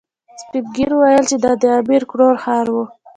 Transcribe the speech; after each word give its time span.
سپين 0.41 0.63
ږيرو 0.75 0.95
ويل 1.01 1.23
چې 1.29 1.37
دا 1.43 1.51
د 1.61 1.63
امير 1.79 2.03
کروړ 2.11 2.33
ښار 2.43 2.67
و. 2.73 2.75